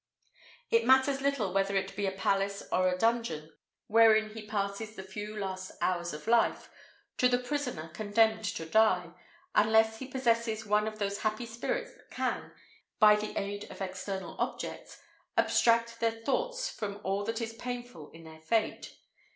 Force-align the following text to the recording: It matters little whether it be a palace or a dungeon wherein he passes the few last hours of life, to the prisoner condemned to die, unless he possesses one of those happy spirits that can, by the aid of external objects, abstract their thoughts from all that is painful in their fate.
It 0.71 0.83
matters 0.87 1.21
little 1.21 1.53
whether 1.53 1.75
it 1.75 1.95
be 1.95 2.07
a 2.07 2.11
palace 2.11 2.63
or 2.71 2.89
a 2.89 2.97
dungeon 2.97 3.53
wherein 3.85 4.31
he 4.31 4.47
passes 4.47 4.95
the 4.95 5.03
few 5.03 5.37
last 5.37 5.73
hours 5.79 6.11
of 6.11 6.25
life, 6.25 6.71
to 7.17 7.27
the 7.27 7.37
prisoner 7.37 7.87
condemned 7.89 8.45
to 8.45 8.65
die, 8.65 9.11
unless 9.53 9.99
he 9.99 10.07
possesses 10.07 10.65
one 10.65 10.87
of 10.87 10.97
those 10.97 11.19
happy 11.19 11.45
spirits 11.45 11.93
that 11.93 12.09
can, 12.09 12.51
by 12.97 13.15
the 13.15 13.37
aid 13.39 13.69
of 13.69 13.79
external 13.79 14.35
objects, 14.39 14.99
abstract 15.37 15.99
their 15.99 16.23
thoughts 16.23 16.67
from 16.67 16.99
all 17.03 17.23
that 17.25 17.39
is 17.39 17.53
painful 17.53 18.09
in 18.09 18.23
their 18.23 18.39
fate. 18.41 18.97